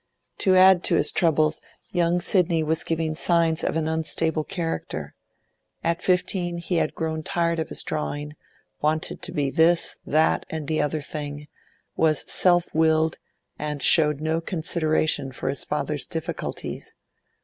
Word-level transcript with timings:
To 0.39 0.55
add 0.55 0.83
to 0.85 0.95
his 0.95 1.11
troubles, 1.11 1.61
young 1.91 2.19
Sidney 2.19 2.63
was 2.63 2.83
giving 2.83 3.13
signs 3.13 3.63
of 3.63 3.77
an 3.77 3.87
unstable 3.87 4.43
character; 4.43 5.13
at 5.83 6.01
fifteen 6.01 6.57
he 6.57 6.77
had 6.77 6.95
grown 6.95 7.21
tired 7.21 7.59
of 7.59 7.69
his 7.69 7.83
drawing, 7.83 8.33
wanted 8.81 9.21
to 9.21 9.31
be 9.31 9.51
this, 9.51 9.97
that, 10.03 10.43
and 10.49 10.67
the 10.67 10.81
other 10.81 11.01
thing, 11.01 11.47
was 11.95 12.21
self 12.21 12.73
willed, 12.73 13.19
and 13.59 13.83
showed 13.83 14.21
no 14.21 14.41
consideration 14.41 15.31
for 15.31 15.49
his 15.49 15.63
father's 15.63 16.07
difficulties. 16.07 16.95